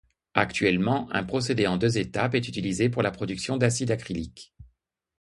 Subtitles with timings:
[0.33, 4.51] Actuellement, un procédé en deux étapes est utilisé pour la production d'acide acrylique.